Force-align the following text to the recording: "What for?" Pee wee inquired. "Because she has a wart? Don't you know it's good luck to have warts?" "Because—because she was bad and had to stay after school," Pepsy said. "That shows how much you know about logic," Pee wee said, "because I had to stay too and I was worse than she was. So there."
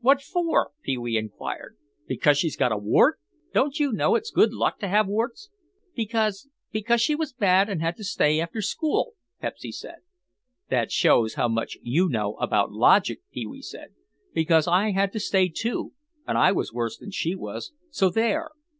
"What 0.00 0.20
for?" 0.20 0.72
Pee 0.82 0.98
wee 0.98 1.16
inquired. 1.16 1.76
"Because 2.08 2.36
she 2.36 2.48
has 2.48 2.56
a 2.60 2.76
wart? 2.76 3.20
Don't 3.54 3.78
you 3.78 3.92
know 3.92 4.16
it's 4.16 4.32
good 4.32 4.52
luck 4.52 4.80
to 4.80 4.88
have 4.88 5.06
warts?" 5.06 5.50
"Because—because 5.94 7.00
she 7.00 7.14
was 7.14 7.32
bad 7.32 7.68
and 7.70 7.80
had 7.80 7.96
to 7.98 8.02
stay 8.02 8.40
after 8.40 8.60
school," 8.60 9.14
Pepsy 9.40 9.70
said. 9.70 9.98
"That 10.68 10.90
shows 10.90 11.34
how 11.34 11.46
much 11.46 11.78
you 11.80 12.08
know 12.08 12.34
about 12.38 12.72
logic," 12.72 13.20
Pee 13.30 13.46
wee 13.46 13.62
said, 13.62 13.94
"because 14.34 14.66
I 14.66 14.90
had 14.90 15.12
to 15.12 15.20
stay 15.20 15.48
too 15.48 15.92
and 16.26 16.36
I 16.36 16.50
was 16.50 16.72
worse 16.72 16.98
than 16.98 17.12
she 17.12 17.36
was. 17.36 17.72
So 17.88 18.10
there." 18.10 18.48